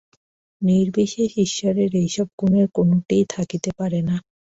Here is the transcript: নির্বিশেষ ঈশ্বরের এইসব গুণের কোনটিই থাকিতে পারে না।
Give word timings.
নির্বিশেষ 0.61 1.31
ঈশ্বরের 1.45 1.91
এইসব 1.95 2.27
গুণের 2.39 2.67
কোনটিই 2.75 3.25
থাকিতে 3.33 3.69
পারে 3.79 3.99
না। 4.01 4.15